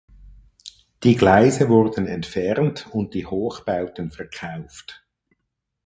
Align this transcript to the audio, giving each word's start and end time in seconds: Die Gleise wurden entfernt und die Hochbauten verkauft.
Die 1.03 1.15
Gleise 1.15 1.69
wurden 1.69 2.07
entfernt 2.07 2.87
und 2.91 3.13
die 3.13 3.27
Hochbauten 3.27 4.09
verkauft. 4.09 5.05